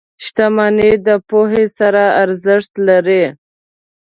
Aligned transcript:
•شتمني 0.25 0.91
د 1.07 1.09
پوهې 1.29 1.65
سره 1.77 2.03
ارزښت 2.23 2.71
لري. 2.87 3.23